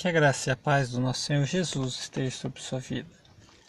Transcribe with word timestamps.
Que 0.00 0.08
a 0.08 0.12
graça 0.12 0.48
e 0.48 0.52
a 0.54 0.56
paz 0.56 0.92
do 0.92 0.98
nosso 0.98 1.20
Senhor 1.20 1.44
Jesus 1.44 2.00
esteja 2.00 2.30
sobre 2.30 2.62
sua 2.62 2.80
vida. 2.80 3.10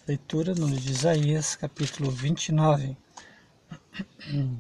Leitura 0.08 0.56
no 0.56 0.66
livro 0.66 0.80
de 0.80 0.92
Isaías, 0.92 1.58
capítulo 1.58 2.10
29. 2.10 2.96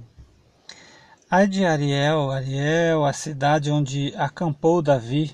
Ai 1.31 1.47
de 1.47 1.63
Ariel, 1.63 2.29
Ariel, 2.29 3.05
a 3.05 3.13
cidade 3.13 3.71
onde 3.71 4.13
acampou 4.18 4.81
Davi. 4.81 5.34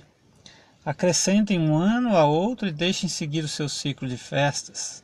Acrescentem 0.85 1.59
um 1.59 1.75
ano 1.75 2.15
a 2.15 2.25
outro 2.25 2.67
e 2.67 2.71
deixem 2.71 3.09
seguir 3.09 3.43
o 3.43 3.47
seu 3.47 3.67
ciclo 3.67 4.07
de 4.07 4.15
festas. 4.15 5.01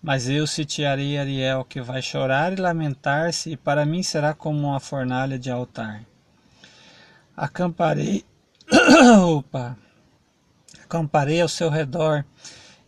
Mas 0.00 0.28
eu 0.28 0.46
sitiarei 0.46 1.18
Ariel, 1.18 1.64
que 1.64 1.80
vai 1.80 2.00
chorar 2.00 2.52
e 2.52 2.60
lamentar-se, 2.60 3.50
e 3.50 3.56
para 3.56 3.84
mim 3.84 4.04
será 4.04 4.32
como 4.34 4.68
uma 4.68 4.78
fornalha 4.78 5.36
de 5.36 5.50
altar. 5.50 6.04
Acamparei. 7.36 8.24
Opa! 9.26 9.76
Acamparei 10.86 11.40
ao 11.40 11.48
seu 11.48 11.68
redor. 11.68 12.24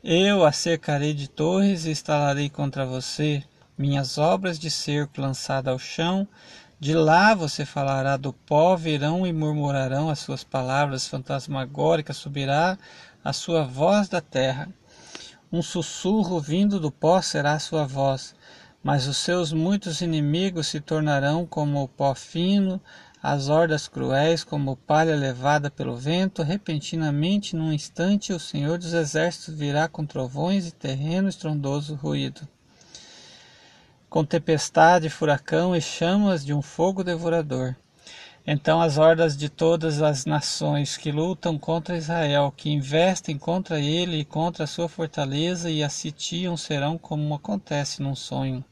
Eu 0.02 0.45
a 0.46 0.52
cercarei 0.52 1.12
de 1.12 1.28
torres 1.28 1.84
e 1.84 1.91
instalarei 1.91 2.48
contra 2.48 2.86
você 2.86 3.42
minhas 3.77 4.18
obras 4.18 4.56
de 4.59 4.70
cerco 4.70 5.20
lançadas 5.20 5.73
ao 5.73 5.78
chão. 5.78 6.26
De 6.78 6.95
lá 6.95 7.34
você 7.34 7.66
falará 7.66 8.16
do 8.16 8.32
pó, 8.32 8.76
virão 8.76 9.26
e 9.26 9.32
murmurarão 9.32 10.09
as 10.09 10.20
suas 10.20 10.45
palavras 10.45 11.09
fantasmagóricas, 11.09 12.16
subirá 12.16 12.78
a 13.24 13.32
sua 13.32 13.64
voz 13.64 14.09
da 14.09 14.20
terra. 14.20 14.68
Um 15.51 15.60
sussurro 15.60 16.40
vindo 16.40 16.78
do 16.78 16.92
pó 16.92 17.20
será 17.20 17.54
a 17.54 17.59
sua 17.59 17.84
voz, 17.84 18.32
mas 18.80 19.09
os 19.09 19.16
seus 19.16 19.52
muitos 19.52 20.01
inimigos 20.02 20.68
se 20.68 20.78
tornarão 20.78 21.45
como 21.45 21.82
o 21.82 21.88
pó 21.88 22.15
fino, 22.15 22.80
as 23.22 23.48
hordas 23.48 23.88
cruéis 23.88 24.45
como 24.45 24.77
palha 24.77 25.16
levada 25.16 25.70
pelo 25.70 25.96
vento, 25.96 26.42
repentinamente, 26.42 27.56
num 27.56 27.72
instante, 27.72 28.32
o 28.32 28.38
Senhor 28.38 28.78
dos 28.78 28.92
Exércitos 28.92 29.54
virá 29.54 29.88
com 29.88 30.06
trovões 30.06 30.68
e 30.68 30.72
terreno 30.72 31.28
estrondoso 31.28 31.96
ruído. 31.96 32.46
Com 34.09 34.24
tempestade, 34.24 35.10
furacão 35.10 35.74
e 35.74 35.80
chamas 35.80 36.45
de 36.45 36.54
um 36.54 36.62
fogo 36.62 37.02
devorador. 37.02 37.74
Então 38.46 38.80
as 38.80 38.96
hordas 38.96 39.37
de 39.37 39.48
todas 39.48 40.00
as 40.00 40.24
nações 40.24 40.96
que 40.96 41.12
lutam 41.12 41.59
contra 41.59 41.98
Israel, 41.98 42.50
que 42.56 42.71
investem 42.71 43.37
contra 43.37 43.80
ele 43.80 44.21
e 44.21 44.24
contra 44.24 44.65
a 44.65 44.66
sua 44.66 44.88
fortaleza 44.88 45.68
e 45.71 45.82
a 45.82 45.90
sitiam, 45.90 46.56
serão 46.56 46.96
como 46.96 47.34
acontece 47.34 48.00
num 48.00 48.15
sonho, 48.15 48.65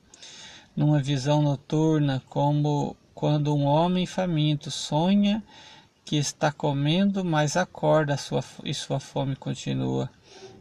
numa 0.74 1.02
visão 1.02 1.42
noturna, 1.42 2.22
como 2.26 2.96
quando 3.16 3.56
um 3.56 3.64
homem 3.64 4.04
faminto 4.04 4.70
sonha 4.70 5.42
que 6.04 6.16
está 6.16 6.52
comendo, 6.52 7.24
mas 7.24 7.56
acorda 7.56 8.14
sua, 8.18 8.44
e 8.62 8.74
sua 8.74 9.00
fome 9.00 9.34
continua. 9.34 10.10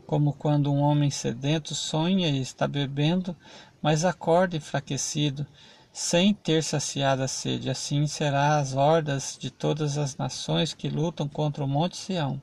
Como 0.07 0.31
quando 0.31 0.71
um 0.71 0.79
homem 0.79 1.11
sedento 1.11 1.75
sonha 1.75 2.29
e 2.29 2.39
está 2.39 2.65
bebendo, 2.65 3.35
mas 3.81 4.05
acorda 4.05 4.55
enfraquecido, 4.55 5.45
sem 5.91 6.33
ter 6.33 6.63
saciado 6.63 7.23
a 7.23 7.27
sede. 7.27 7.69
Assim 7.69 8.07
será 8.07 8.57
as 8.57 8.73
hordas 8.73 9.37
de 9.37 9.51
todas 9.51 9.97
as 9.97 10.15
nações 10.15 10.73
que 10.73 10.87
lutam 10.87 11.27
contra 11.27 11.61
o 11.61 11.67
Monte 11.67 11.97
Sião. 11.97 12.41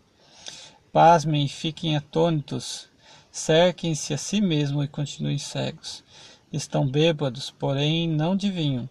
Pasmem 0.93 1.47
e 1.47 1.49
fiquem 1.49 1.97
atônitos, 1.97 2.87
cerquem-se 3.31 4.13
a 4.13 4.19
si 4.19 4.43
mesmos 4.43 4.85
e 4.85 4.89
continuem 4.89 5.39
cegos. 5.39 6.05
Estão 6.53 6.87
bêbados, 6.87 7.51
porém 7.51 8.07
não 8.07 8.37
de 8.37 8.51
vinho 8.51 8.87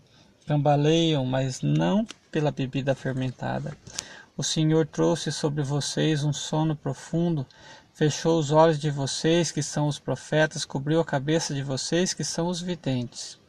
Cambaleiam, 0.51 1.23
mas 1.25 1.61
não 1.61 2.05
pela 2.29 2.51
bebida 2.51 2.93
fermentada. 2.93 3.71
O 4.35 4.43
Senhor 4.43 4.85
trouxe 4.85 5.31
sobre 5.31 5.63
vocês 5.63 6.25
um 6.25 6.33
sono 6.33 6.75
profundo, 6.75 7.47
fechou 7.93 8.37
os 8.37 8.51
olhos 8.51 8.77
de 8.77 8.91
vocês, 8.91 9.49
que 9.49 9.63
são 9.63 9.87
os 9.87 9.97
profetas, 9.97 10.65
cobriu 10.65 10.99
a 10.99 11.05
cabeça 11.05 11.53
de 11.53 11.63
vocês, 11.63 12.13
que 12.13 12.25
são 12.25 12.47
os 12.47 12.59
videntes. 12.59 13.39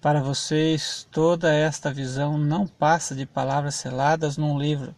Para 0.00 0.22
vocês, 0.22 1.06
toda 1.12 1.52
esta 1.52 1.92
visão 1.92 2.38
não 2.38 2.66
passa 2.66 3.14
de 3.14 3.26
palavras 3.26 3.74
seladas 3.74 4.38
num 4.38 4.58
livro. 4.58 4.94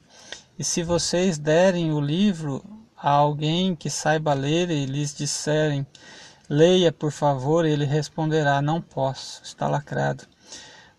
E 0.57 0.63
se 0.63 0.85
vocês 0.85 1.37
derem 1.37 1.93
o 1.93 2.01
livro 2.01 2.65
a 2.97 3.11
alguém 3.11 3.75
que 3.75 3.91
saiba 3.91 4.33
ler 4.35 4.71
e 4.71 4.87
lhes 4.87 5.13
disserem, 5.13 5.85
leia 6.49 6.93
por 6.93 7.11
favor, 7.11 7.65
ele 7.65 7.85
responderá: 7.85 8.63
Não 8.63 8.81
posso, 8.81 9.43
está 9.43 9.67
lacrado. 9.67 10.33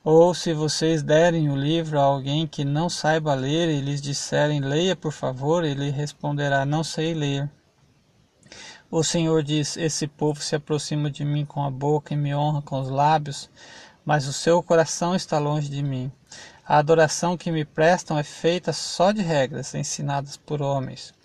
Ou 0.08 0.36
se 0.36 0.54
vocês 0.54 1.02
derem 1.02 1.50
o 1.50 1.56
livro 1.56 2.00
a 2.00 2.04
alguém 2.04 2.46
que 2.46 2.64
não 2.64 2.88
saiba 2.88 3.34
ler 3.34 3.70
e 3.70 3.82
lhes 3.82 4.00
disserem 4.00 4.60
leia 4.60 4.96
por 4.96 5.12
favor, 5.12 5.64
ele 5.64 5.90
responderá 5.90 6.64
não 6.64 6.84
sei 6.84 7.16
ler. 7.16 7.50
O 8.92 9.04
Senhor 9.04 9.42
diz: 9.42 9.76
Esse 9.76 10.06
povo 10.06 10.44
se 10.44 10.56
aproxima 10.56 11.10
de 11.10 11.26
mim 11.26 11.44
com 11.44 11.64
a 11.64 11.72
boca 11.72 12.14
e 12.14 12.18
me 12.18 12.36
honra 12.36 12.62
com 12.62 12.80
os 12.80 12.88
lábios, 12.88 13.50
mas 14.06 14.28
o 14.28 14.34
seu 14.34 14.62
coração 14.62 15.16
está 15.16 15.40
longe 15.40 15.70
de 15.70 15.82
mim. 15.82 16.12
A 16.64 16.78
adoração 16.78 17.36
que 17.36 17.52
me 17.52 17.66
prestam 17.66 18.16
é 18.20 18.24
feita 18.24 18.72
só 18.72 19.12
de 19.12 19.24
regras 19.24 19.74
ensinadas 19.74 20.38
por 20.38 20.62
homens. 20.62 21.16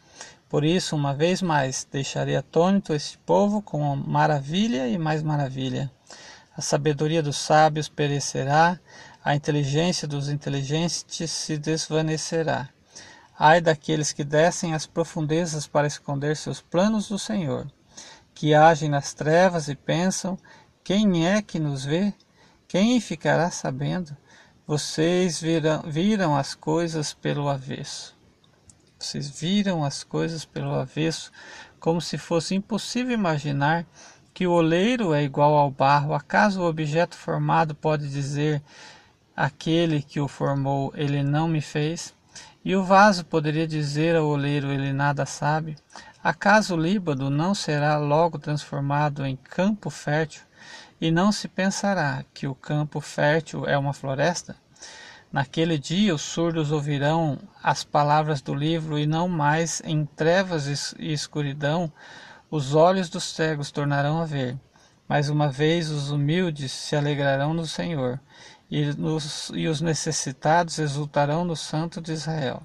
Por 0.48 0.64
isso, 0.64 0.96
uma 0.96 1.12
vez 1.12 1.42
mais, 1.42 1.86
deixarei 1.92 2.34
atônito 2.34 2.94
este 2.94 3.18
povo 3.18 3.60
com 3.60 3.94
maravilha 3.94 4.88
e 4.88 4.96
mais 4.96 5.22
maravilha. 5.22 5.92
A 6.60 6.62
sabedoria 6.62 7.22
dos 7.22 7.38
sábios 7.38 7.88
perecerá, 7.88 8.78
a 9.24 9.34
inteligência 9.34 10.06
dos 10.06 10.28
inteligentes 10.28 11.30
se 11.30 11.56
desvanecerá. 11.56 12.68
Ai 13.38 13.62
daqueles 13.62 14.12
que 14.12 14.22
descem 14.22 14.74
às 14.74 14.84
profundezas 14.84 15.66
para 15.66 15.86
esconder 15.86 16.36
seus 16.36 16.60
planos 16.60 17.08
do 17.08 17.18
Senhor, 17.18 17.66
que 18.34 18.52
agem 18.52 18.90
nas 18.90 19.14
trevas 19.14 19.68
e 19.68 19.74
pensam: 19.74 20.38
quem 20.84 21.26
é 21.26 21.40
que 21.40 21.58
nos 21.58 21.86
vê? 21.86 22.12
Quem 22.68 23.00
ficará 23.00 23.50
sabendo? 23.50 24.14
Vocês 24.66 25.40
viram, 25.40 25.80
viram 25.86 26.36
as 26.36 26.54
coisas 26.54 27.14
pelo 27.14 27.48
avesso. 27.48 28.14
Vocês 28.98 29.30
viram 29.30 29.82
as 29.82 30.04
coisas 30.04 30.44
pelo 30.44 30.74
avesso, 30.74 31.32
como 31.78 32.02
se 32.02 32.18
fosse 32.18 32.54
impossível 32.54 33.14
imaginar 33.14 33.86
que 34.40 34.46
o 34.46 34.52
oleiro 34.52 35.12
é 35.12 35.22
igual 35.22 35.54
ao 35.54 35.70
barro, 35.70 36.14
acaso 36.14 36.62
o 36.62 36.66
objeto 36.66 37.14
formado 37.14 37.74
pode 37.74 38.08
dizer 38.08 38.62
aquele 39.36 40.00
que 40.00 40.18
o 40.18 40.26
formou, 40.26 40.90
ele 40.96 41.22
não 41.22 41.46
me 41.46 41.60
fez? 41.60 42.14
E 42.64 42.74
o 42.74 42.82
vaso 42.82 43.22
poderia 43.22 43.66
dizer 43.66 44.16
ao 44.16 44.24
oleiro, 44.24 44.72
ele 44.72 44.94
nada 44.94 45.26
sabe? 45.26 45.76
Acaso 46.24 46.74
o 46.74 46.80
Líbano 46.80 47.28
não 47.28 47.54
será 47.54 47.98
logo 47.98 48.38
transformado 48.38 49.26
em 49.26 49.36
campo 49.36 49.90
fértil? 49.90 50.40
E 50.98 51.10
não 51.10 51.30
se 51.30 51.46
pensará 51.46 52.24
que 52.32 52.46
o 52.46 52.54
campo 52.54 52.98
fértil 52.98 53.66
é 53.66 53.76
uma 53.76 53.92
floresta? 53.92 54.56
Naquele 55.30 55.76
dia 55.76 56.14
os 56.14 56.22
surdos 56.22 56.72
ouvirão 56.72 57.38
as 57.62 57.84
palavras 57.84 58.40
do 58.40 58.54
livro 58.54 58.98
e 58.98 59.06
não 59.06 59.28
mais 59.28 59.82
em 59.84 60.06
trevas 60.06 60.94
e 60.98 61.12
escuridão 61.12 61.92
os 62.50 62.74
olhos 62.74 63.08
dos 63.08 63.24
cegos 63.24 63.70
tornarão 63.70 64.20
a 64.20 64.24
ver. 64.24 64.58
Mais 65.08 65.28
uma 65.28 65.48
vez 65.48 65.90
os 65.90 66.10
humildes 66.10 66.72
se 66.72 66.96
alegrarão 66.96 67.54
no 67.54 67.66
Senhor, 67.66 68.20
e, 68.70 68.86
nos, 68.94 69.50
e 69.54 69.68
os 69.68 69.80
necessitados 69.80 70.78
exultarão 70.78 71.44
no 71.44 71.54
Santo 71.54 72.00
de 72.00 72.12
Israel. 72.12 72.62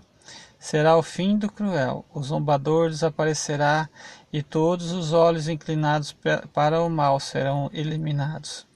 Será 0.57 0.97
o 0.97 1.03
fim 1.03 1.37
do 1.37 1.51
cruel, 1.51 2.03
o 2.13 2.23
zombador 2.23 2.89
desaparecerá, 2.89 3.87
e 4.33 4.41
todos 4.41 4.91
os 4.91 5.13
olhos 5.13 5.47
inclinados 5.47 6.15
para 6.53 6.81
o 6.81 6.89
mal 6.89 7.19
serão 7.19 7.69
eliminados. 7.71 8.67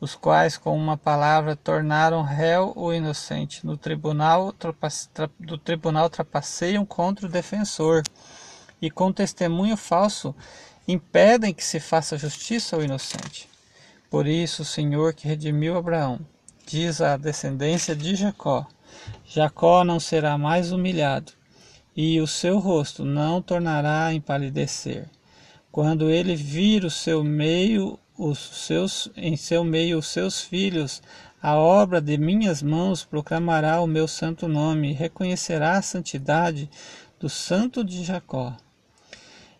Os 0.00 0.14
quais, 0.14 0.58
com 0.58 0.76
uma 0.76 0.98
palavra, 0.98 1.56
tornaram 1.56 2.22
réu 2.22 2.74
o 2.76 2.92
inocente. 2.92 3.64
No 3.64 3.76
tribunal, 3.76 4.54
do 5.40 5.56
tribunal 5.56 6.10
trapaceiam 6.10 6.84
contra 6.84 7.24
o 7.26 7.30
defensor 7.30 8.02
e 8.84 8.90
com 8.90 9.10
testemunho 9.10 9.78
falso 9.78 10.34
impedem 10.86 11.54
que 11.54 11.64
se 11.64 11.80
faça 11.80 12.18
justiça 12.18 12.76
ao 12.76 12.82
inocente. 12.82 13.48
Por 14.10 14.26
isso, 14.26 14.60
o 14.60 14.66
Senhor 14.66 15.14
que 15.14 15.26
redimiu 15.26 15.78
Abraão 15.78 16.20
diz 16.66 17.00
à 17.00 17.16
descendência 17.16 17.96
de 17.96 18.14
Jacó: 18.14 18.66
Jacó 19.24 19.84
não 19.84 19.98
será 19.98 20.36
mais 20.36 20.70
humilhado, 20.70 21.32
e 21.96 22.20
o 22.20 22.26
seu 22.26 22.58
rosto 22.58 23.06
não 23.06 23.40
tornará 23.40 24.04
a 24.04 24.12
empalidecer. 24.12 25.08
Quando 25.72 26.10
ele 26.10 26.36
vir 26.36 26.84
o 26.84 26.90
seu 26.90 27.24
meio, 27.24 27.98
os 28.18 28.66
seus, 28.66 29.10
em 29.16 29.34
seu 29.34 29.64
meio 29.64 29.96
os 29.96 30.08
seus 30.08 30.42
filhos, 30.42 31.02
a 31.42 31.56
obra 31.56 32.02
de 32.02 32.18
minhas 32.18 32.62
mãos 32.62 33.02
proclamará 33.02 33.80
o 33.80 33.86
meu 33.86 34.06
santo 34.06 34.46
nome, 34.46 34.90
e 34.90 34.94
reconhecerá 34.94 35.78
a 35.78 35.82
santidade 35.82 36.68
do 37.18 37.30
santo 37.30 37.82
de 37.82 38.04
Jacó 38.04 38.54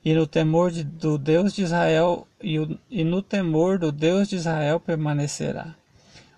e 0.04 0.12
no 0.12 0.26
temor 0.26 0.70
de, 0.70 0.84
do 0.84 1.16
Deus 1.16 1.54
de 1.54 1.62
Israel 1.62 2.28
e, 2.40 2.58
o, 2.58 2.78
e 2.90 3.02
no 3.02 3.22
temor 3.22 3.78
do 3.78 3.90
Deus 3.90 4.28
de 4.28 4.36
Israel 4.36 4.78
permanecerá. 4.78 5.74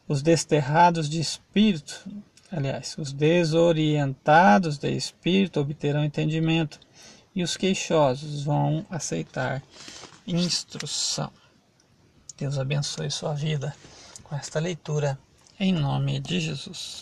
Os 0.06 0.22
desterrados 0.22 1.08
de 1.08 1.20
espírito, 1.20 2.08
aliás, 2.50 2.94
os 2.96 3.12
desorientados 3.12 4.78
de 4.78 4.90
espírito 4.92 5.60
obterão 5.60 6.04
entendimento, 6.04 6.78
e 7.34 7.42
os 7.42 7.56
queixosos 7.56 8.44
vão 8.44 8.86
aceitar 8.88 9.62
instrução. 10.26 11.30
Deus 12.38 12.58
abençoe 12.58 13.10
sua 13.10 13.34
vida 13.34 13.74
com 14.22 14.34
esta 14.34 14.58
leitura, 14.58 15.18
em 15.60 15.72
nome 15.72 16.18
de 16.18 16.40
Jesus. 16.40 16.94